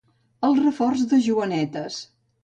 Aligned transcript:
El 0.47 0.53
reforç 0.59 1.03
de 1.11 1.19
Joanetes. 1.25 1.99